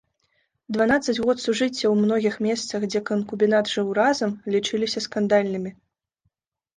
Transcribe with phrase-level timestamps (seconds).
[0.75, 5.71] Дванаццаць год сужыцця ў многіх месцах, дзе канкубінат жыў разам, лічыліся скандальнымі.